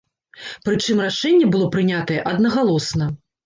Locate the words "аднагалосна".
2.35-3.15